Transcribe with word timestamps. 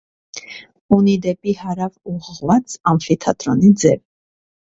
Ունի 0.95 1.13
դեպի 1.25 1.53
հարավ 1.59 1.99
ուղղված 2.15 2.79
ամֆիթատրոնի 2.93 3.71
ձև։ 3.87 4.03